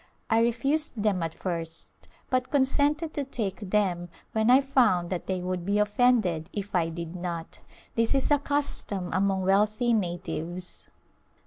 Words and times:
I 0.31 0.39
refused 0.41 1.03
them 1.03 1.21
at 1.21 1.35
first 1.35 1.93
but 2.31 2.49
consented 2.49 3.13
to 3.13 3.23
take 3.23 3.69
them 3.69 4.09
when 4.31 4.49
I 4.49 4.59
found 4.59 5.11
that 5.11 5.27
they 5.27 5.41
would 5.43 5.63
be 5.63 5.77
offended 5.77 6.49
if 6.51 6.73
I 6.73 6.89
did 6.89 7.15
not. 7.15 7.59
This 7.93 8.15
is 8.15 8.31
a 8.31 8.39
custom 8.39 9.11
among 9.13 9.43
wealthy 9.43 9.93
natives. 9.93 10.87